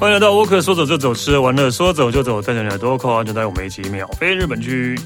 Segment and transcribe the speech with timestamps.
[0.00, 4.96] 欢迎来到沃克，说走就走，吃完了说走就走，带着你的多扣安全带，我们一起秒飞日本去。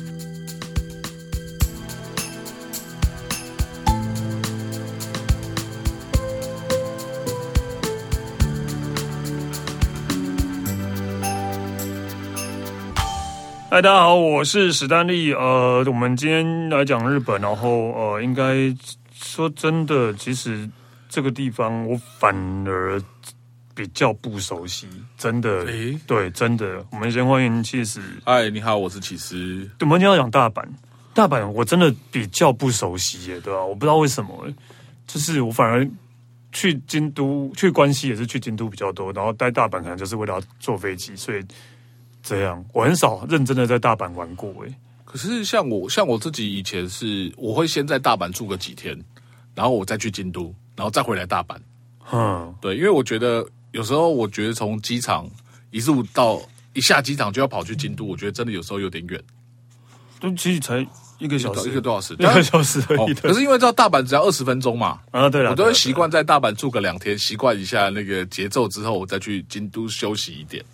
[13.70, 15.32] 嗨，大家好，我是史丹利。
[15.32, 18.76] 呃，我们今天来讲日本，然后呃，应该
[19.14, 20.68] 说真的，其实
[21.08, 22.36] 这个地方我反
[22.66, 23.02] 而。
[23.74, 26.84] 比较不熟悉，真的，诶对，真的。
[26.90, 28.02] 我们先欢迎起司。
[28.24, 29.68] 嗨，你好，我是起司。
[29.80, 30.62] 我们今天要讲大阪，
[31.14, 33.64] 大阪我真的比较不熟悉耶，对吧？
[33.64, 34.46] 我不知道为什么，
[35.06, 35.88] 就是我反而
[36.52, 41.42] 去京都、去关西也是去京都比较多，然后待大阪可能就是为了要坐飞机，所以
[42.22, 44.52] 这样我很少认真的在大阪玩过。
[44.66, 49.02] 哎，可是像我，像我自己以前是，我会先在大阪住个几天，
[49.54, 51.56] 然后我再去京都，然后再回来大阪。
[52.12, 53.48] 嗯，对，因为我觉得。
[53.72, 55.28] 有时候我觉得从机场
[55.70, 56.40] 一路到
[56.72, 59.22] 一下机场就要跑去京都，我觉得真的有时候有点远。
[60.20, 60.86] 都其实才
[61.18, 63.14] 一个小时，一个多小时，一个小时而已。
[63.14, 70.64] 可是因为到大阪只要二十分钟嘛，啊对了，我都会习惯在大阪住个两天，习惯一下那个节奏之后，我再去京都休息一点。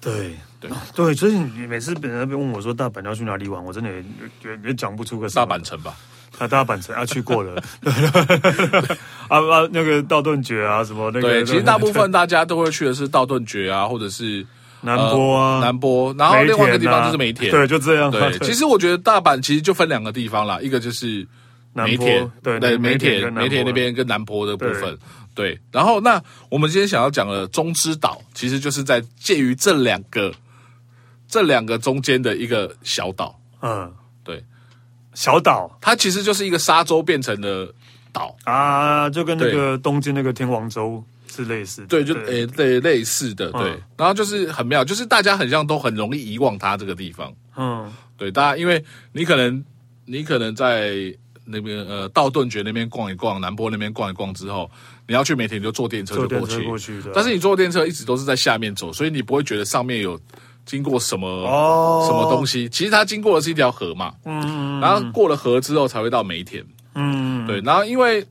[0.00, 4.04] 对对对，所以你每次别人问我说大阪要去哪里玩，我真的也
[4.44, 5.96] 也也讲不出个大阪城吧。
[6.38, 7.62] 啊，大阪城啊，去过了，
[9.28, 14.44] 啊啊，那个道顿崛啊，什么那个，对，其实大部分大家都会去的是道顿崛啊，或者是
[14.80, 18.10] 南波啊，南波，然后另外一个地方就是梅田，对，就这样。
[18.10, 21.26] 对，其实我觉得大阪其实就分两个地方啦，一个就是
[21.74, 24.98] 梅田，对对，梅田，梅田那边跟南波的部分，
[25.34, 25.60] 对。
[25.70, 30.32] 然后，那我们今天想要讲的中之岛，其实就是在介于这两个
[31.28, 33.92] 这两个中间的一个小岛，嗯。
[35.14, 37.72] 小岛，它其实就是一个沙洲变成的
[38.12, 41.86] 岛啊，就跟那个东京那个天王洲是类似的。
[41.86, 43.62] 对，就诶对，对，类似的，对。
[43.62, 47.32] 嗯、然后就是很妙，就是大家很像都很容易遗忘它这个地方。
[47.56, 49.62] 嗯，对，大家因为你可能
[50.06, 50.94] 你可能在
[51.44, 54.70] 那边呃道顿崛那边逛一逛，南波那边逛一逛之后，
[55.06, 57.02] 你要去梅田就坐电车就过去，过去。
[57.12, 60.18] 但是你坐电车一直都是在下面走，所以你不会觉得上面有。
[60.64, 62.68] 经过什么、哦、什么东西？
[62.68, 66.64] 其实它经过的是一条河嘛，嗯，然后过了河之后才会到梅田，
[66.94, 68.26] 嗯，对，然后因为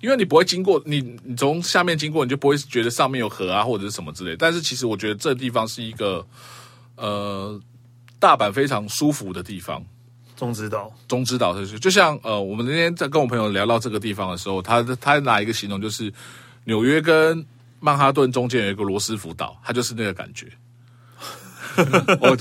[0.00, 4.36] 因为你不会经过，你你从下面经过，你就不会觉得上面有河啊或者是什么之类。
[4.36, 6.24] 但是其实我觉得这地方是一个
[6.96, 7.58] 呃
[8.18, 9.82] 大阪非常舒服的地方，
[10.36, 16.12] 中之岛，中之岛就是就像呃我们那天在跟我朋友聊到这个地方的时候，他他拿一个形容就是
[16.64, 17.44] 纽约跟
[17.80, 20.46] 曼哈顿中间有一个罗斯福岛，它就是那个感觉。
[22.20, 22.36] 我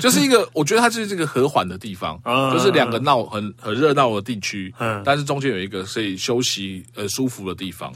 [0.00, 2.20] 就是一个，我觉得它就是这个和缓的地方，
[2.52, 4.72] 就是两个闹很很热闹的地区，
[5.04, 7.92] 但是中间有一个可以休息呃舒服的地方。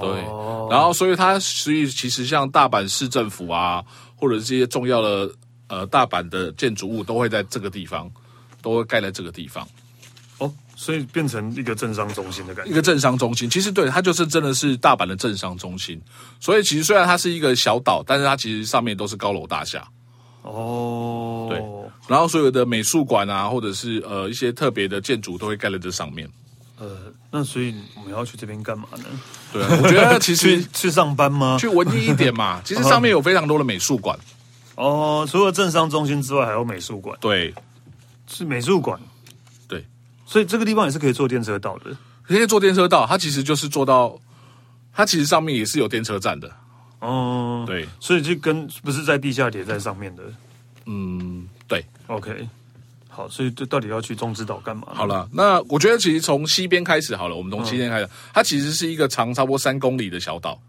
[0.00, 0.08] 对，
[0.70, 5.30] 然后所以它所以其实像大阪市政府啊，或者这些重要的
[5.68, 8.10] 呃大阪的建筑物，都会在这个地方，
[8.62, 9.66] 都会盖在这个地方。
[10.78, 15.98] 所以变成一个政商中心的感觉，一个政商中心，其实对它就是真的是大阪的政商中心。
[16.38, 19.88] 所以其实虽然它是一个小岛，但是它其实上面都是高楼大厦。
[20.42, 21.58] 哦，对，
[22.06, 26.28] 然后所有的美术馆啊，或者是呃一些特别的建筑都会盖在这上面。
[26.78, 29.04] 呃，那所以我们要去这边干嘛呢？
[29.50, 31.56] 对啊，我觉得其实 去，去上班吗？
[31.58, 32.60] 去文艺一点嘛。
[32.66, 34.16] 其实上面有非常多的美术馆。
[34.74, 37.16] 哦，除了政商中心之外，还有美术馆。
[37.18, 37.54] 对，
[38.28, 39.00] 是美术馆。
[40.26, 41.96] 所以这个地方也是可以坐电车到的。
[42.22, 44.18] 可以坐电车到，它其实就是坐到，
[44.92, 46.50] 它其实上面也是有电车站的。
[46.98, 50.24] 哦，对，所以就跟不是在地下铁在上面的。
[50.86, 51.84] 嗯，对。
[52.08, 52.48] OK，
[53.08, 54.88] 好，所以这到底要去中之岛干嘛？
[54.92, 60.60] 好了，那我觉得其实从西边开始好了，我们从西边开始，嗯、它其实是一个长差不多三公里的小岛，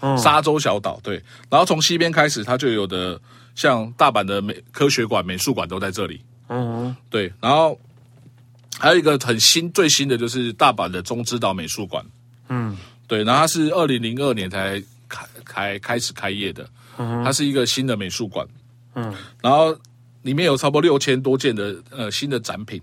[0.00, 0.98] 嗯、沙洲小岛。
[1.04, 3.20] 对，然后从西边开始，它就有的
[3.54, 6.20] 像大阪的美科学馆、美术馆都在这里。
[6.48, 7.78] 嗯，对，然后。
[8.78, 12.04] 还有一个很新最新的就是大阪的中之岛美术馆，
[12.48, 12.76] 嗯，
[13.08, 18.46] 对，然后它是二零零二年才开开开始开业的，嗯，它是一个新的美术馆，
[18.94, 19.76] 嗯，然后
[20.22, 22.80] 里面有差不多六千多件的呃新的展品，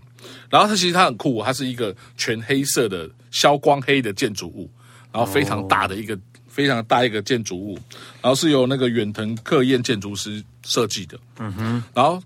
[0.50, 4.69] 然后它其实它很酷，它是一个全黑色的消光黑的建筑物，
[5.13, 6.19] 然后非常大的一个、哦、
[6.50, 7.80] 非常大一个建筑物，
[8.21, 12.21] 然后是由那个远藤克彦建筑师设计的，嗯哼，然后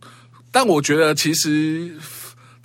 [0.52, 1.96] 但我觉得其实。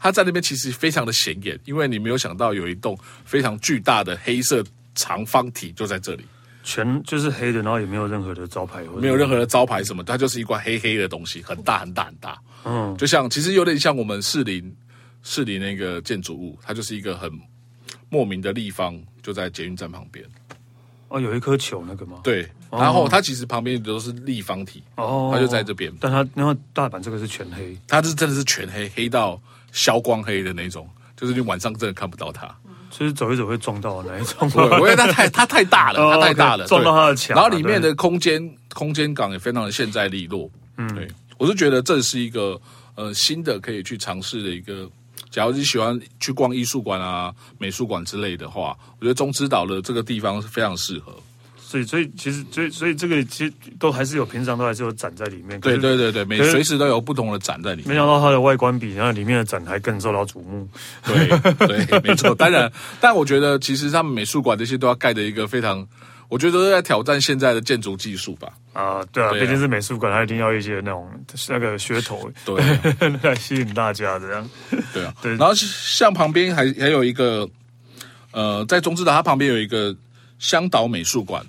[0.04, 4.62] 它在那边其实非常的显眼，因为你没有想到有一栋非常巨大的黑色
[4.94, 6.26] 长方体就在这里，
[6.62, 14.76] 全就是黑的，然后也没有任何的招牌，没有任何的招牌什么，它就是一块黑黑的东西，很大很大很大，嗯，就像其实有点像我们士林
[15.22, 17.32] 士林那个建筑物，它就是一个很
[18.10, 20.22] 莫名的立方，就在捷运站旁边。
[21.08, 22.20] 哦，有一颗球那个吗？
[22.22, 25.90] 对，然后它其实旁边都是立方体，哦，它就在这边。
[25.98, 29.40] 但它然后大阪这个是全黑，它是真的是全黑，黑到
[29.74, 32.48] 消光黑的那种，就是你晚上真的看不到它。
[32.96, 34.48] 就是走一走会撞到的那一种，
[34.78, 37.34] 因为它太它太大了，它太大了，撞到它的墙。
[37.34, 38.40] 然后里面的空间
[38.72, 40.48] 空间感也非常的现在利落。
[40.76, 42.60] 嗯，对，我是觉得这是一个
[42.94, 44.88] 呃新的可以去尝试的一个。
[45.28, 51.12] 假如你喜欢去逛艺术馆啊、美术馆之类的话，我觉得中之岛的这个地方是非常适合。
[51.74, 55.58] 所以，所以其实，所以，所以这个其实都还是有，平常都还是有展在里面。
[55.60, 57.88] 对，对，对，对，每随时都有不同的展在里面。
[57.88, 60.68] 没想到它的外观比然后里面的展还更受到瞩目。
[61.04, 61.28] 对，
[61.86, 62.34] 对，没错。
[62.34, 65.86] 当然，但我觉得其实他们美术馆这些都要盖的一个非常，
[66.28, 68.52] 我觉得都在挑战现在的建筑技术吧。
[68.72, 71.08] 啊，对啊，毕竟是美术馆，它一定要一些那种
[71.48, 72.80] 那个噱头，对、啊，
[73.22, 74.48] 来吸引大家这样。
[74.92, 75.36] 对啊，对。
[75.36, 77.48] 然后像旁边还还有一个，
[78.32, 79.96] 呃，在中之岛它旁边有一个
[80.38, 81.44] 香岛美术馆。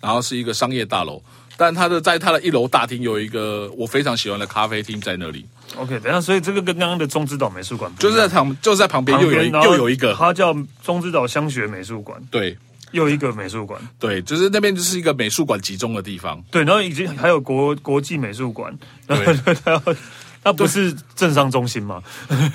[0.00, 1.22] 然后是一个商业大楼，
[1.56, 5.44] 但它的在它的一楼大厅有一个我非常喜欢的咖啡厅在那里。
[5.76, 12.22] OK，等下，所以这个跟刚刚的中之岛美术馆就是在旁，就是在旁边又有又有一个，它叫中之岛香雪美术馆。
[12.30, 12.56] 对，
[12.92, 13.80] 又一个美术馆。
[13.98, 16.42] 对，就是那边就是一个美术馆集中的地方。
[16.50, 18.76] 对，然后已经还有国国际美术馆。
[19.06, 19.16] 对，
[19.64, 19.82] 它
[20.44, 22.02] 它不是政商中心吗？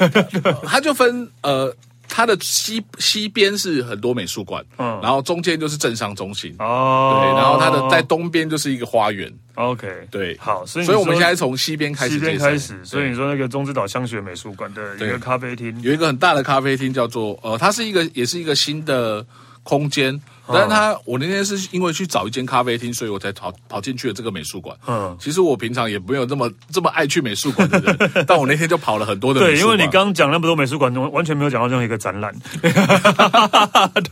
[0.66, 1.76] 它就分呃。
[2.14, 19.26] 它的西西边是很多美术馆，嗯，然后中间就是政商中心，哦，对，然后它的在东边就是一个花园，OK，对，好，所以所以我们现在从西边开始，西边开始，所以你说那个中之岛香雪美术馆的一个咖啡厅，有一个很大的咖啡厅叫做呃，它是一个也是一个新的
[19.64, 20.22] 空间。
[20.54, 24.76] 但是他，我那天是因为去找一间咖啡厅，所以我才跑跑进去了这个美术馆。
[24.88, 29.58] 嗯，其实我平常也没有这么这么爱去美术馆的人， 但我那天就跑了很多的美术馆。
[29.58, 32.34] 对，因为你刚刚讲那么多美术馆，完完全没有讲到任何一个展览。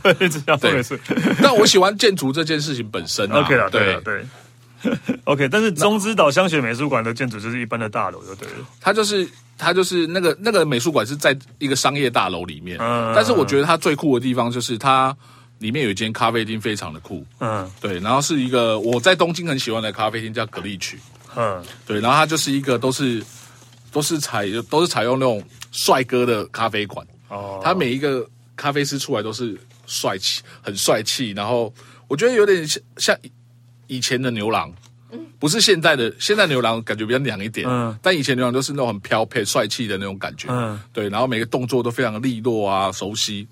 [0.02, 0.98] 对，这样也是。
[1.42, 3.30] 但我喜欢建筑这件事情本身。
[3.30, 4.24] OK 了，对了，对。
[5.24, 8.54] OK，但是中之岛香雪美术馆的建筑就是一般的大楼，就对了。
[8.80, 9.28] 它就是
[9.58, 12.78] 它就是那个那个美术馆是在一个商业大楼里面。
[12.80, 15.16] 嗯，但是我觉得它最酷的地方就是它。
[15.60, 17.24] 里面有一间咖啡厅，非常的酷。
[17.38, 20.98] 嗯，对，然后是一个我在东京很喜欢的咖啡厅，叫格力曲。
[21.36, 23.22] 嗯，对，然后它就是一个都是
[23.92, 25.40] 都是采都是采用那种
[25.70, 27.06] 帅哥的咖啡馆。
[27.28, 28.26] 哦，它每一个
[28.56, 31.30] 咖啡师出来都是帅气，很帅气。
[31.32, 31.72] 然后
[32.08, 33.16] 我觉得有点像像
[33.86, 34.72] 以前的牛郎，
[35.38, 37.68] 不是现在的现在牛郎感觉比较娘一点。
[37.68, 40.48] 嗯，但以前牛郎都是那种很飘配、帅气的那种感觉。
[40.50, 43.46] 嗯，对，然后每个动作都非常的利落啊，熟悉。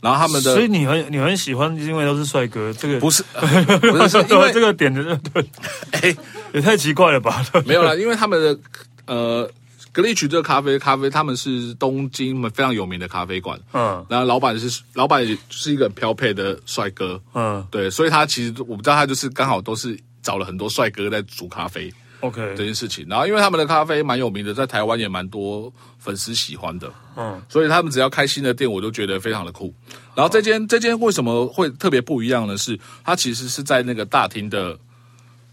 [0.00, 2.72] 然后他们的，所以你很你很喜欢，因为都是帅哥。
[2.72, 5.02] 这个不是， 不是因为这个点的
[5.32, 5.44] 对，
[5.92, 6.16] 哎，
[6.54, 7.44] 也太奇怪了吧？
[7.66, 8.58] 没有啦，因为他们的
[9.06, 9.50] 呃，
[9.92, 13.60] 格力曲这个咖啡咖啡，他们是东京非常有名的咖啡馆。
[13.72, 17.20] 嗯，然后老板是老板，也是一个很标配的帅哥。
[17.34, 21.92] 嗯，对，所以他其实我不知道，他就是刚好都是找了很多帅哥在煮咖啡。
[22.20, 29.74] OK，这件事情，然后因为他们的咖啡蛮有名的，在台湾也蛮多粉丝喜欢的，嗯，所以他们只要开新的店，我都觉得非常的酷。
[30.14, 32.56] 然后这间这间为什么会特别不一样呢？
[32.56, 34.78] 是它其实是在那个大厅的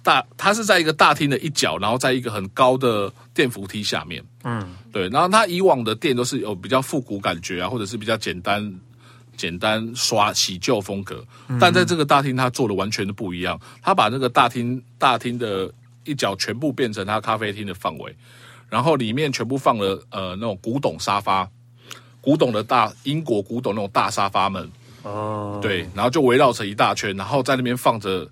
[0.04, 5.08] 大，它是在一个大厅的一角，然后在一个很高的电扶梯下面，嗯，对。
[5.10, 8.80] 然后它以往的店都是有比较复古感觉啊，或者是比较简单
[9.38, 11.24] 简单刷洗旧风格，
[11.60, 13.58] 但在这个大厅，它做的完全的不一样。
[13.82, 15.72] 它把那个大厅大厅的
[16.08, 18.16] 一角全部变成他咖啡厅的范围，
[18.70, 21.48] 然后里面全部放了呃那种古董沙发，
[22.22, 24.72] 古董的大英国古董那种大沙发们。
[25.04, 28.30] 哦，对，然后就围绕成一大圈，然后在那边放着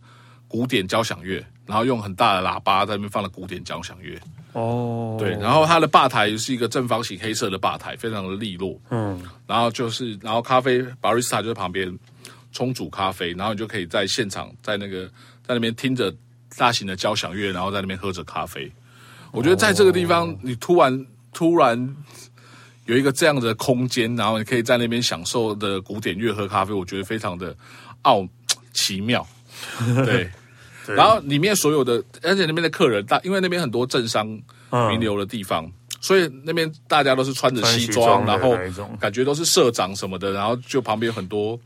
[0.48, 4.20] 古典交响乐，然后用很大的喇叭在那边放了古典交响乐。
[4.51, 11.98] 哦，对，然后它的吧台是一个正方形黑色的吧台，非常的利落，嗯，然后就是然后咖啡 barista 就在旁边
[12.51, 15.05] 冲煮咖啡，然后你就可以在现场在那个
[15.44, 16.13] 在那边听着。
[16.58, 18.72] 大型的交响乐，然后在那边喝着咖啡。
[19.32, 21.96] 我觉得在这个地方，你突然突然
[22.86, 27.56] 有一个这样的空间，然后你可以在那边享受的古典乐喝咖啡，我觉得非常的
[28.04, 28.26] 奥
[28.74, 29.28] 奇妙。
[30.06, 30.30] 对，
[30.86, 34.26] 对，然后里面所有的，而且那边的客人大，因为那边很多政商
[34.90, 38.58] 名流的地方，嗯、所以那边大家都是穿着西装，然后
[39.00, 41.60] 感觉都是社长什么的，然后就旁边有很多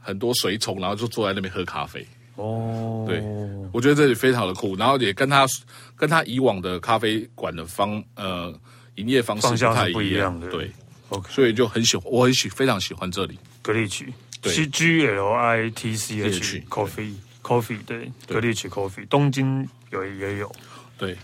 [0.00, 2.06] 很多随从，然后就坐在那边喝咖啡。
[2.40, 3.22] 哦，对，
[3.70, 5.46] 我觉得这里非常的酷，然后也跟他
[5.94, 8.52] 跟他以往的咖啡馆的方呃
[8.94, 10.70] 营业方式不太一样，对
[11.10, 13.38] ，OK，所以就很喜欢，我很喜非常喜欢这里。
[13.60, 20.50] 格力曲，对，G L I T C H Coffee Coffee，对，格力曲 Coffee，东京有也有，
[20.96, 21.14] 对，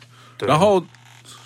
[0.41, 0.85] 然后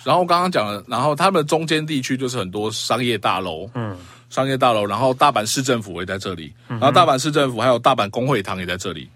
[0.03, 3.97] 然后刚刚讲了，然后他们中间地区就是很多商业大楼，嗯，
[4.29, 9.09] 商业大楼，然后大阪市政府也在这里，然后大阪市政府还有大阪工会堂也在这里。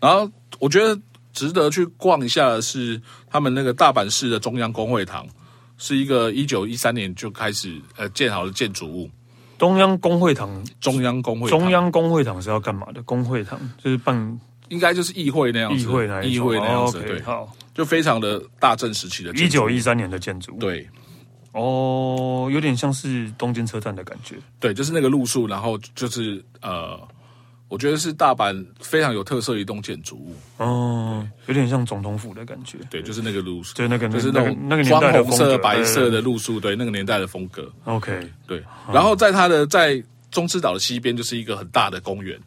[0.00, 1.00] 然后我觉得
[1.32, 5.26] 值得去逛一下的是他们那个大阪市的中央公会堂，
[5.76, 9.10] 是一个一九一三年就开始呃建好的建筑物。
[9.58, 13.02] 中央公会堂，中央公会，中央公会堂是要干嘛的？
[13.02, 20.88] 公会堂就是办，应该就是议会那样子，议会那议会那样子，对，好，就非常的大正时期的一九一三年的建筑，对，
[21.52, 26.96] 哦，有点像是东京车站的感觉，对，就是那个路数，然后就是呃。
[27.68, 32.78] 我觉得是大阪非常有特色的一栋建筑物，哦，有点像总统府的感觉。
[32.88, 37.70] 对，就是那个路数，对那个就是那种那个年代的红色、白色的路数，对，那个年代的风格。
[37.84, 38.62] OK，对。
[38.92, 42.38] 然后在它的在中之岛的西边就是一个很大的公园，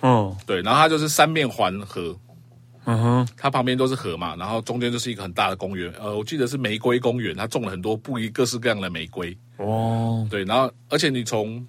[0.00, 0.60] 哦，对。
[0.62, 2.16] 然后它就是三面环河，
[2.84, 5.92] 嗯哼，它旁边都是河嘛，然后中间就是一个很大的公园。
[6.00, 9.36] 呃，我记得是玫瑰公园，它种了很多不一各式各样的玫瑰。
[9.56, 10.42] 哦，对。
[10.44, 11.64] 然后，而且你从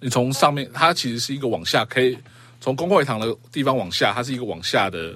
[0.00, 2.16] 你从上面，它其实是一个往下，可以
[2.60, 5.14] 从公会堂的地方往下，它是一个往下的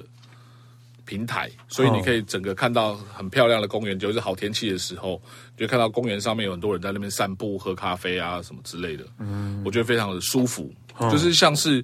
[1.06, 3.98] 平台，所以你可以整个看到很漂亮的公园。
[3.98, 5.20] 就是好天气的时候，
[5.56, 9.04] 就看到公园上面有很多人在那边散步、喝咖啡啊什么之类的。
[9.18, 10.72] 嗯，我觉得非常的舒服，
[11.10, 11.76] 就是像是，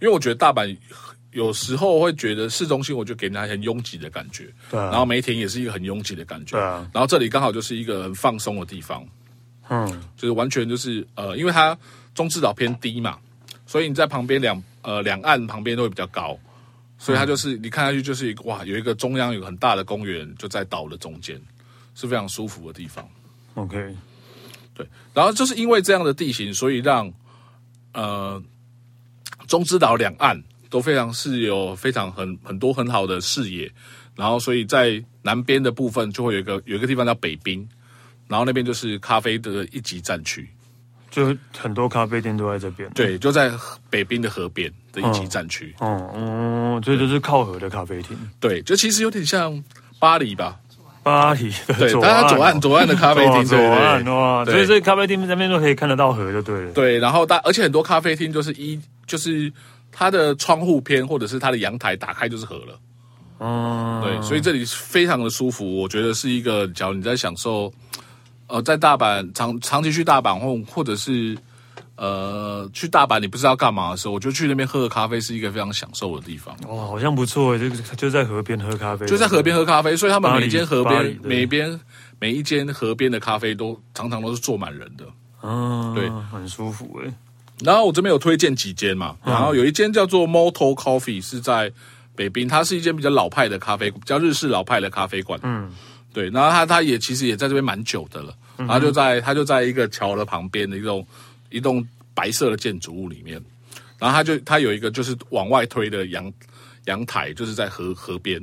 [0.00, 0.76] 因为我觉得大阪
[1.32, 4.48] 有时候会觉得市中心，我就给人家很拥挤的感觉。
[4.70, 6.56] 对，然后梅田也是一个很拥挤的感觉。
[6.56, 9.04] 对啊，然后这里刚好就是一个很放松的地方。
[9.68, 11.76] 嗯，就是完全就是呃，因为它。
[12.14, 13.18] 中之岛偏低嘛，
[13.66, 16.38] 所以你在旁边两呃两岸旁边都会比较高，
[16.96, 21.36] 所以它就是、你看下去就是一个哇，有一个中央有很大的公园就在岛的中间，
[21.96, 23.04] 是非常舒服的地方。
[23.54, 23.96] OK，
[24.74, 27.12] 对，然后就是因为这样的地形，所以让
[27.94, 28.40] 呃
[29.48, 30.40] 中之岛两岸
[30.70, 33.68] 都非常是有非常很很多很好的视野，
[34.14, 37.68] 然后所以在南边的部分就会有一个有一个地方叫北滨，
[38.28, 40.48] 然后那边就是咖啡的一级战区。
[41.10, 43.48] 就很多咖啡店都在这边，对，就在
[43.88, 49.62] 北滨的河边的一级战区，嗯嗯，所以就是靠河的咖啡厅，对，就其实有点像
[50.00, 50.58] 巴黎吧，
[51.04, 59.52] 巴黎对，它左岸左岸的咖啡厅， 左岸哇，所以这咖啡厅那边都可以看得到河，就对了，对，然后大而且很多咖啡厅就是一就是
[59.92, 62.80] 它的窗户边或者是它的阳台打开就是河了，
[63.38, 67.72] 嗯，对，所以这里非常的舒服，我觉得是一个，假如你在享受。
[68.46, 71.36] 呃，在大阪长长期去大阪或或者是
[71.96, 76.54] 呃去大阪，你不知道干嘛的时候，我就去那边喝个咖啡，是一个非常享受的地方。
[76.68, 79.96] 哇，好像不错，就就在河边喝咖啡，就在河边喝咖啡。
[79.96, 81.80] 所以他们每间河边，每一边
[82.18, 85.04] 每一间河边的咖啡都常常都是坐满人的。
[85.42, 87.12] 嗯，对，很舒服哎。
[87.60, 91.72] 然后我这边有推荐几间嘛，然后有一间叫做 Moto Coffee，是在
[92.14, 95.40] 北滨，它是一间比较老派的咖啡，比较日式老派的咖啡馆。
[95.42, 95.70] 嗯。
[96.14, 101.06] 对，然后他他也其实也在这边蛮久的了，然后就在他就在一个桥的旁边的一栋
[101.50, 103.42] 一栋白色的建筑物里面，
[103.98, 106.32] 然后他就他有一个就是往外推的阳
[106.84, 108.40] 阳台，就是在河河边，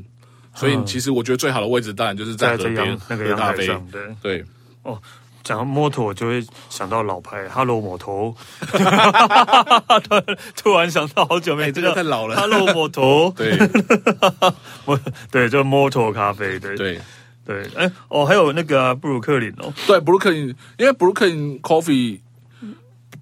[0.54, 4.46] 所以其实我觉得最好的位置当然就是在河边那个阳台上，对对。
[4.84, 5.00] 哦，
[5.44, 8.36] 讲到摩托我就会想到老牌，Hello 摩托，
[10.56, 13.58] 突然想到好久没这个太老了，Hello 摩托， 对，
[15.32, 16.76] 对，就摩托咖啡，对。
[16.76, 17.00] 对。
[17.46, 22.20] 对，哎，哦，还有那个、啊、布鲁克林哦，对，布鲁克林，因为布鲁克林 Coffee，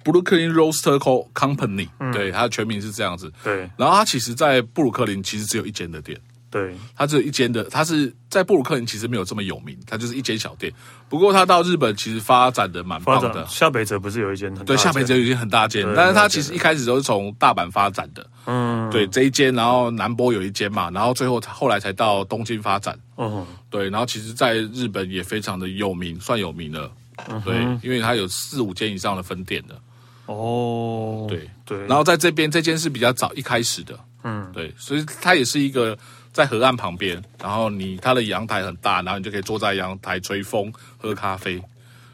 [0.04, 3.32] 布鲁克林 Roaster co company，嗯，对，它的全名是这样子。
[3.44, 6.20] 对，然后它其实，在布鲁克林其实只有一间的店。
[6.52, 10.74] 对，它只有一间的，它是在布鲁克林其实没有这么有名，它就是一间小店。
[11.08, 13.46] 不过它到日本其实发展的蛮棒的。
[13.46, 14.64] 下北泽不是有一间很大？
[14.66, 18.28] 对，下北泽有一间很大间，但是它其实一开始都是从大阪发展的。
[18.48, 22.98] 嗯，对，这一间，然后南波有一间嘛，然后最后后来才到东京发展。
[23.18, 26.92] 嗯，对，然后其实在日本也非常的有名，算有名了。
[27.28, 29.80] 嗯、对，因为它有四五间以上的分店的。
[30.26, 34.00] 哦，对对，然后在这边这间是比较早一开始的。
[34.24, 35.96] 嗯，对，所以它也是一个。
[36.40, 41.62] 在河岸旁边，然后你它的阳台很大，然后你就可以坐在阳台吹风、喝咖啡，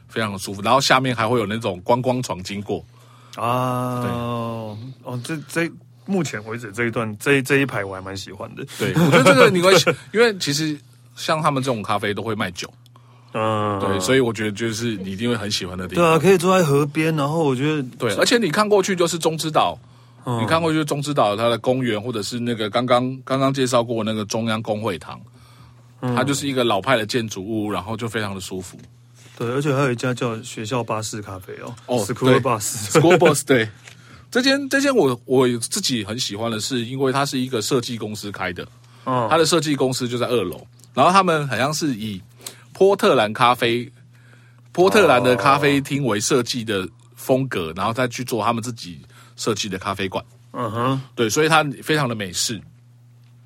[0.07, 0.63] 非常的舒服。
[0.63, 2.83] 然后下面还会有那种观光船经过
[3.35, 4.01] 啊。
[4.01, 5.71] 对哦，这这
[6.07, 8.65] 目前为止这一段这这一排我还蛮喜欢的。
[8.79, 9.71] 对，我觉得这个你会，
[10.11, 10.75] 因为其实
[11.15, 12.67] 像他们这种咖啡都会卖酒，
[13.33, 16.03] 嗯，对，所以我觉得就是你一定会很喜欢的地方。
[16.03, 19.77] 对啊，可以坐在河边，然后我觉得对，而且你看过去就是中之岛。
[20.39, 25.21] 你看过就是中之岛它的公园，或者是那个刚刚刚刚介绍过那个中央公会堂，
[26.01, 28.75] 它就是一个老派的建筑物，然后就非常的舒服。
[29.37, 33.69] 对，而且还有一家叫学校巴士咖啡哦，哦，School Bus，School Bus， 对，
[34.31, 38.67] 这间这间我我自己很喜欢的是，因为它是一个设计公司开的，
[39.05, 42.19] 嗯，它的设计公司就在二楼，然后他们好像是以
[42.73, 43.91] 波特兰咖啡、
[44.71, 49.01] 波特兰的咖啡厅为设计的风格，然后再去做他们自己。
[49.35, 50.23] 设计的咖啡馆，
[50.53, 52.61] 嗯哼，对，所以它非常的美式，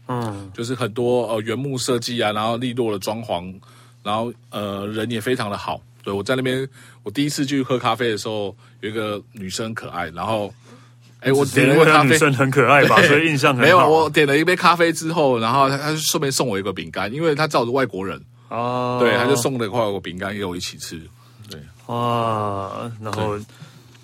[0.08, 3.54] 嗯，就是很多呃原木设计啊，然后利落的装潢，
[4.04, 5.82] 然后呃人也非常的好。
[6.04, 6.68] 对，我在那边，
[7.04, 10.54] 我第一次去喝咖啡的时候，有一个女生可爱，然后。
[11.22, 12.96] 哎，我点了一杯咖啡，女生很可爱吧？
[13.04, 13.64] 所以印象很好。
[13.64, 18.18] 没有，我点了一杯咖啡之后，然后他他就顺便送我一个饼干，因为他知道我是外国人
[18.48, 20.98] 哦，对，他就送了一块我饼干给我一起吃。
[21.50, 23.38] 对，哇，然后，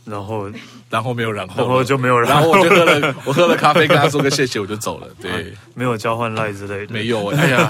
[0.05, 0.49] 然后。
[0.87, 5.07] 然后没有然后，然后就没有然后，然后我就喝了， 我喝了咖啡，跟他说个谢谢，我就走了。
[5.19, 5.37] 对，啊、
[5.73, 7.27] 没有交换赖之类的，没有。
[7.31, 7.69] 哎呀，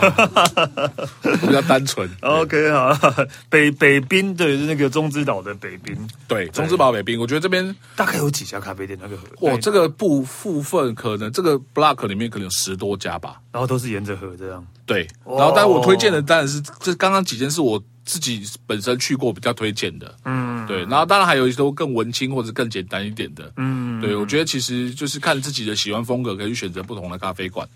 [1.42, 2.08] 比较单纯。
[2.22, 2.96] OK，好，
[3.50, 5.98] 北北滨对，是那个中之岛的北滨。
[6.28, 9.00] 对，中之岛北滨，我觉得这边大概有几家咖啡店？
[9.02, 13.38] 那个河，哇，这个部部分可能这个 block 里面可能有十多家吧。
[13.52, 14.64] 然后都是沿着河这样。
[14.86, 17.82] 对，然后但是我推荐的当然是这刚刚几间是我。
[18.06, 27.68] 自己本身去过比较推荐的，嗯，对，然后当然还有一些都更文青或者更简单一点的，嗯，对，我觉得其实就是看自己的喜欢风格，可以去选择不同的咖啡馆，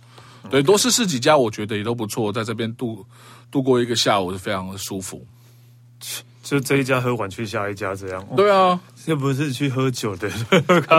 [0.52, 3.04] 对，多试试几家，我觉得也都不错，在这边度
[3.50, 5.26] 度过一个下午是非常的舒服。
[6.44, 10.30] 就这一家喝完去下一家这样，对啊，又不是去喝酒的，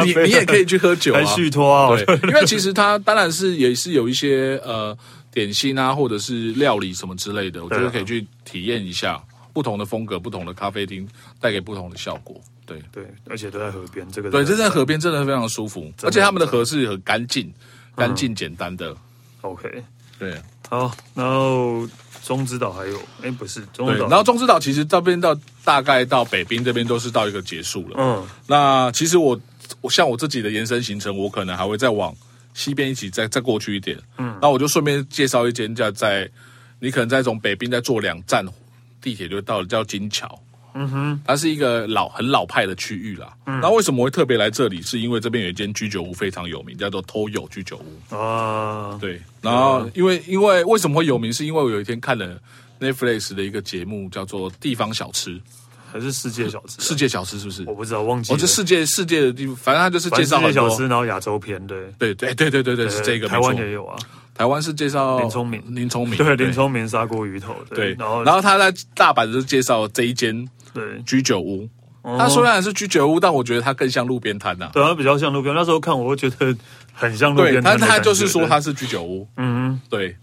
[0.05, 4.99] 你你也可以去喝酒啊，续托啊，对，因为其实它当然是也是有一些呃。
[5.33, 9.23] 点心啊，或者是料理什么之类的，我觉得可以去体验一下
[9.53, 11.09] 不同的风格、不同的咖啡厅，
[11.41, 12.41] 带给不同的效果。
[12.67, 17.53] 对对，而且都在河边，这个对，这在河边真的非常舒服，而且他们的河是很干净、
[17.97, 18.97] 干净简单的。
[19.41, 19.83] OK，
[20.19, 21.89] 对，好，然后
[22.23, 27.97] 中之岛还有，哎，不是中之岛，然后中之岛其实这边到大概到北滨这边都是到一个结束了。
[27.99, 29.41] 嗯，那其实我
[29.81, 32.15] 我像我自己的延伸行程，我可能还会再往。
[32.55, 36.29] 西边一起再再过去一点，嗯，那我就顺便介绍一间叫在，
[36.79, 38.45] 你可能再从北滨再坐两站
[39.01, 40.39] 地铁就到了，叫金桥，
[40.75, 43.33] 嗯哼，它是一个老很老派的区域啦。
[43.47, 44.83] 嗯，那为什么会特别来这里？
[44.83, 48.99] 是因为这边有一间居酒屋非常有名，叫做 Toyo 居酒屋啊。
[49.01, 51.33] 对，然后因为因为为什么会有名？
[51.33, 52.41] 是因为我有一天看了
[52.79, 55.31] Netflix 的一个节目，叫做《地方小吃》。
[55.93, 57.65] 还是世界小吃，世界小吃是不是？
[57.67, 58.37] 我不知道，忘记了。
[58.37, 63.29] 哦，这世界世界的地方，反正他就是介绍很多小吃，然后亚洲篇，对对对对对对对，是这个。
[63.29, 63.97] 台湾也有啊，
[64.35, 67.95] 台湾是介绍林聪明，林聪明，对林聪明砂锅鱼头，对。
[67.95, 71.69] 然后然后他在大阪就介绍这一间对居酒屋，
[72.03, 74.71] 他虽然是居酒屋，但我觉得它更像路边摊呐。
[74.73, 75.55] 对，它比较像路边。
[75.55, 76.57] 那时候看，我会觉得
[76.93, 80.17] 很像路边摊，但他就是说它是居酒屋，嗯，对。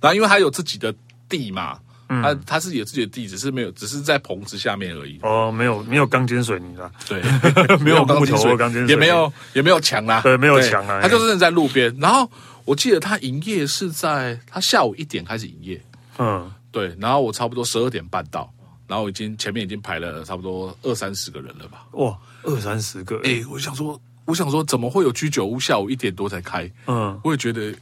[0.00, 0.94] 然后因为他有自己的
[1.28, 1.78] 地嘛。
[2.22, 5.18] 他他是有自己的地址，是没有，只是在棚子下面而已。
[5.22, 7.22] 哦，没有没有钢筋水泥啦，对，
[7.78, 11.00] 没有木头钢筋，也没有也没有墙啦，对，没有墙啊。
[11.00, 11.94] 他就是在路边。
[11.98, 12.30] 然后
[12.64, 15.82] 我记得他营业是在他下午一点开始营业，
[16.18, 16.94] 嗯，对。
[16.98, 18.52] 然后我差不多十二点半到，
[18.86, 21.86] 然后已经前面已经排了差不多二三十个人了吧？
[21.92, 23.20] 哇，二三十个！
[23.24, 26.70] 哎，我想说，我想说，怎么会有居酒屋下午一点多才开？
[26.86, 27.74] 嗯，我也觉得。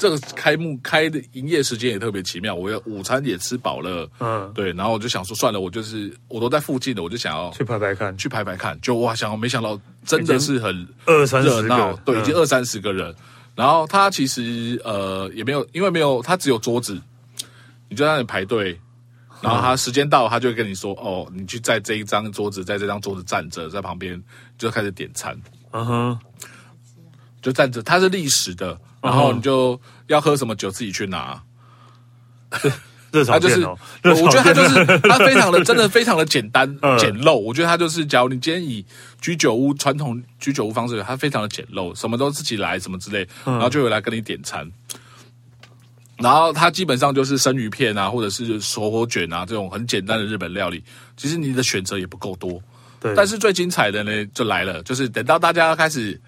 [0.00, 13.14] 这个开幕开的营业时间也特别奇妙，我要午餐也吃饱了，嗯，对，然后我就想说算了，我就是我都在附近的，我就想要去排排看，去排排看，就哇，想没想到真的是很二三十个，对，已经二三十个人，
[13.54, 16.98] 然后他其实呃也没有，因为没有他只有桌子，
[17.90, 18.80] 你就在那里排队，
[19.42, 24.18] 然后他时间到，他就会跟你说哦，你去在这一张桌子，在这张桌子站着，在旁边
[24.56, 25.38] 就开始点餐，
[25.72, 26.18] 嗯哼，
[27.42, 28.80] 就站着，它是历史的。
[29.02, 31.42] 然后你就要喝什么酒自己去拿，
[33.26, 37.34] 他就是，我觉得他就是他非常的真的非常的简单简陋。
[37.34, 38.84] 我觉得他就是，假如你今天以
[39.20, 44.70] 居酒屋传统居酒屋方式，他非常的简陋，什么都自己来什么之类，然后就有来跟你点餐。
[46.18, 50.84] 然后他基本上就是生鱼片啊，或者是手火卷啊这种很简单的日本料理。
[51.16, 52.62] 其实你的选择也不够多，
[53.00, 53.14] 对。
[53.16, 56.20] 但是最精彩的呢就来了，就是等到大家开始。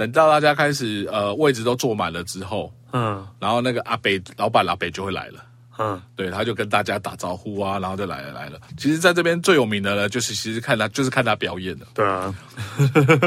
[0.00, 5.44] 等到大家开始呃位置都坐满了之后，嗯，然后那个阿北老板阿北就会来了，
[5.78, 8.58] 嗯，对，他就跟大家打招呼啊，然后就来了来了。
[8.78, 12.34] 其实在这边最有名的呢，就是其实看他就是看他表演的，对啊，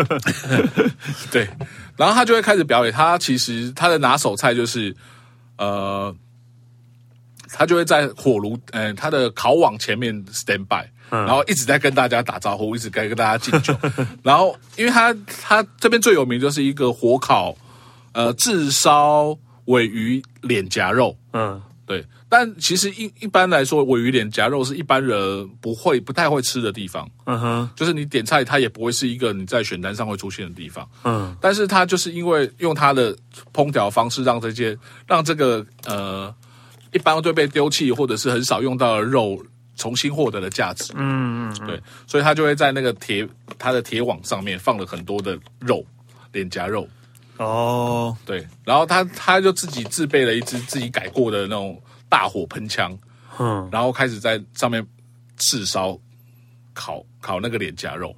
[1.30, 1.48] 对，
[1.96, 2.92] 然后他就会开始表演。
[2.92, 4.96] 他其实他的拿手菜就是
[5.60, 6.16] 呃，
[7.50, 10.90] 他就会在火炉，嗯、呃，他的烤网前面 stand by。
[11.10, 13.76] 然后一直在跟大家打招呼，一直在跟大家敬酒。
[14.24, 17.56] 然后，因为他他这边最有名就是一个火烤，
[18.14, 21.16] 呃，炙烧尾鱼脸颊肉。
[21.34, 22.06] 嗯，对。
[22.30, 27.08] 但其实一一般来说，尾鱼脸颊肉是一般人不会不太会吃的地方。
[27.26, 30.90] 嗯哼，就是你点菜，它也不会是一个你在选单上会出现的地方。
[31.04, 33.16] 嗯，但是它就是因为用它的
[33.54, 36.34] 烹调方式，让这些让这个呃
[36.92, 39.40] 一般会被丢弃或者是很少用到的肉。
[39.76, 45.84] 重新获得的价值，嗯嗯，对，所以他就会在那个铁他的铁网上面放了很多的肉，
[46.32, 46.88] 脸颊肉，
[47.38, 52.98] 哦，对，然后他他就自己自备了一支自己改过的那种大火喷枪，
[53.40, 54.86] 嗯，然后开始在上面
[55.38, 55.98] 炙烧
[56.74, 58.16] 烤烤那个脸颊肉，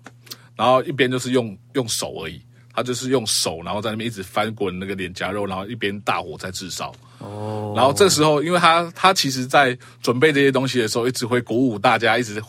[0.55, 2.41] 然后一边就是用用手而已，
[2.73, 6.93] 他就是用手，然后在那边一直翻滚那个脸颊肉，然后一边大火在炙烧。
[7.25, 12.41] 哦，然后这时候，因为他他其实在准备这些东西的时候，一直会鼓舞大家，一直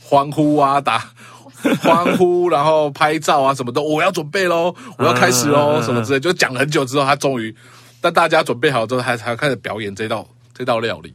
[0.00, 1.10] 欢呼啊，打
[1.80, 7.54] 欢呼，然后拍照啊，什么的，我要准备喽，我要开始喽，什么之类，就讲了很久之后，他终于，
[8.00, 11.14] 但大家准备好之后，他才开始表演这道这道料理。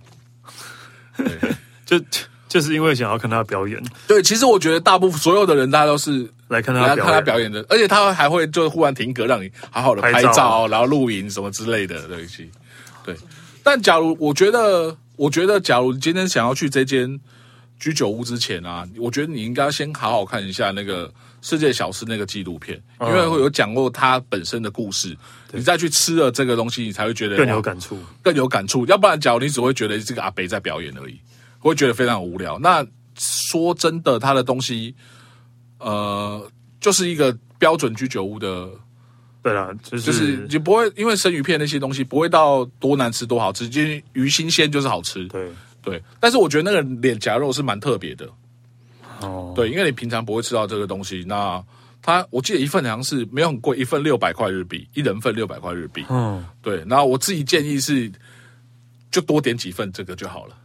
[1.17, 1.27] 对，
[1.86, 2.03] 就
[2.47, 3.79] 就是因为想要看他表演。
[4.08, 12.49] 对，其实我觉得大部分所有的人，大家都是来看他来看他表演的，而且他还会就忽然停格，让你好好的拍照，然后录影什么之类的东西。
[13.03, 13.15] 对，
[13.63, 17.19] 但假如我觉得，我觉得，假如今天想要去这间
[17.79, 21.07] 居酒屋之前啊，我觉得你应该先好好看一下那个
[21.41, 25.17] 《世界小吃》那个纪录片，因为会有讲过它本身的故事。
[25.51, 28.85] 你再去吃了这个东西，你才会觉得更有感触，更有感触。
[28.85, 31.19] 要不然，假如你只会觉得这个阿北在表演而已，
[31.59, 32.59] 会觉得非常无聊。
[32.59, 32.85] 那
[33.17, 34.93] 说真的，他的东西，
[35.79, 36.45] 呃，
[36.79, 38.69] 就是一个标准居酒屋的。
[39.41, 45.25] 对啦，就是就是就不会因为生鱼片那些东西不会到多难吃多好吃，因为鱼新鲜就是好吃。
[45.28, 45.49] 对
[45.82, 48.28] 对，但是我觉得那个脸颊肉是蛮特别的。
[49.21, 51.23] 哦，对，因为你平常不会吃到这个东西。
[51.25, 51.63] 那
[52.02, 56.06] 它我记得一份好像是没有很贵，一份六百块日币，一人份六百块日币。
[56.10, 56.84] 嗯，对。
[56.88, 58.12] 然后我自己建议是，
[59.10, 60.56] 就多点几份这个就好了。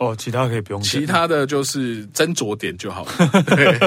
[0.00, 3.12] 哦，其他可以不用，其他的就是斟酌点就好了。
[3.44, 3.78] 对，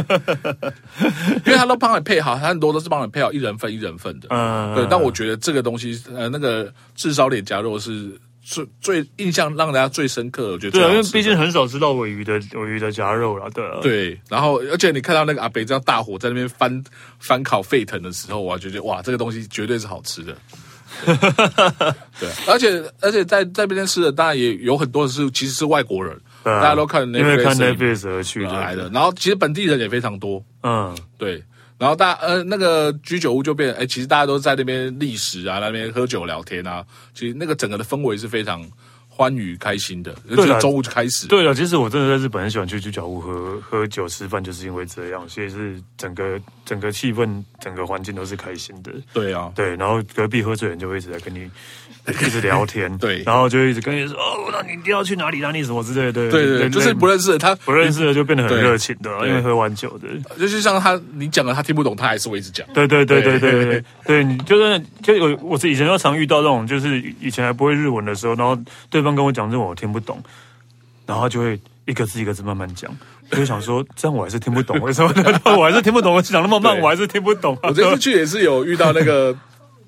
[1.43, 4.27] 因为他都帮你配好，他很多都是帮你配好一人份一人份的。
[4.29, 4.85] 嗯，对。
[4.87, 8.11] 但我觉得这个东西，呃，那个炙烧脸颊肉是
[8.43, 10.51] 最最印象让大家最深刻的。
[10.53, 13.49] 我觉得对，因为毕竟很少吃到尾鱼的尾鱼的夹肉了。
[13.49, 14.21] 对，对。
[14.29, 16.83] 然后，而且你看到那个阿北这样大火在那边翻
[17.17, 20.37] 翻烤沸腾的时候，我觉得哇，这个东西绝对是好吃的。
[21.05, 21.15] 对，
[22.19, 28.89] 对，而且而且在在那边吃的当然也有很多是其实是外国人，啊、大家都看 Netflix，因为看 Netflix 而去来的。
[28.89, 31.43] 然后其实本地人也非常多，嗯，对。
[31.77, 38.63] 然后大呃那个居酒屋就变，哎，其实大家都在那边历史啊，那边喝酒聊天啊，其实那个整个的氛围是非常。
[39.15, 41.27] 欢愉开心的，对了，中午就开始。
[41.27, 48.91] 对了，其实我真的在日本很喜欢去居酒屋喝喝酒吃饭，就是因为这样，所以是整个整个气氛、整个环境都是开心的。
[49.13, 51.47] 对啊，对，然后隔壁喝醉人就会一直在跟你
[52.11, 62.67] 一直聊天，对，然后就一直跟你说哦，那你一定要去哪里哪里什么之类的，对对对，就是不认识的他不认识的就变得很热情的，因为喝完酒的，就是像他你讲了他听不懂，他还是会一直讲。
[62.73, 68.57] 对对对对对对，对你就是就有我是以前就常遇到这种，就是以前还不会日文的时候，然后
[68.89, 70.21] 对方跟我讲日文我听不懂，
[71.05, 72.91] 然后就会一个字一个字慢慢讲，
[73.29, 75.39] 我就想说这样我还是听不懂，为什么呢？
[75.57, 77.57] 我还是听不懂，我讲那么慢，我还是听不懂。
[77.63, 79.33] 我这次去也是有遇到那个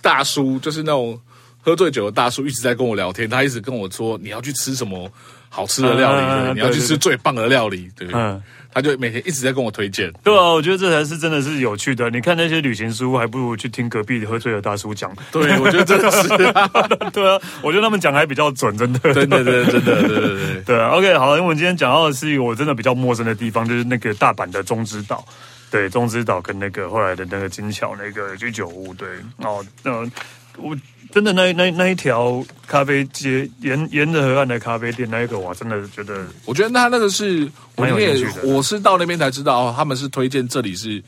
[0.02, 1.20] 大叔，就是那种。
[1.66, 5.12] 喝醉酒的大叔一直在跟我聊天，他一直跟我说，你要去吃什么
[5.50, 10.14] 好吃的料理，嗯、你要去吃最棒的料理，对，对，他就每天一直在跟我推荐。
[10.24, 12.08] 对啊，我觉得这才是真的是有趣的。
[12.12, 15.12] 你看那些旅行书，还不如去听隔壁喝醉的大叔讲。
[15.32, 16.28] 对，我觉得真的是，
[17.12, 20.90] 对啊，我觉得他们讲还比较准，真的，真的，真的，真的，对对对， 对啊。
[20.90, 25.26] OK，好，因为我们今天讲到的是一个我真的比较陌生的地方，就是那个大阪的中之岛。
[25.72, 30.10] 对，中之岛跟那个后来的那个金桥那个居酒屋，对，哦，嗯，
[30.58, 30.76] 我。
[31.12, 41.02] 真的那那那一条咖啡街沿沿着河岸的咖啡店，那一个我真的觉得，我觉得他那个是我也我是到那边才知道，他们是推荐这里是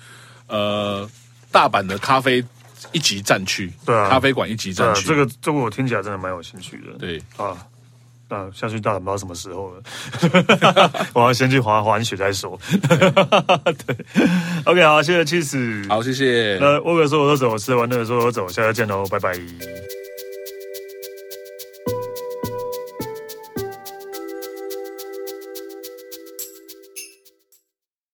[0.47, 1.09] 呃
[1.51, 2.41] 大阪的咖啡
[2.93, 7.57] 一级战区，对啊，咖啡馆一级战区，这个这个我听起来真的蛮有兴趣的，对啊。
[8.29, 9.81] 那下去大胆不知道什么时候了，
[11.13, 12.59] 我要先去滑滑雪再说。
[12.87, 13.95] 对
[14.65, 16.57] ，OK，好，谢谢 c h，好，谢谢。
[16.59, 19.33] 那我有说我都走，吃完那个说我走，下次见喽，拜拜。